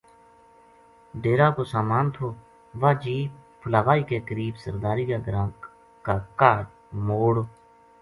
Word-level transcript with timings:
ڈیرا 1.21 1.49
کو 1.55 1.63
سامان 1.73 2.05
تھو 2.15 2.27
واہ 2.81 2.93
جیپ 3.01 3.31
پھلاوئی 3.61 4.03
کے 4.09 4.17
قریب 4.27 4.53
سرداری 4.63 5.05
کا 5.09 5.17
گراں 5.27 5.49
کا 6.05 6.17
کاہڈ 6.39 6.65
موڑ 7.05 7.33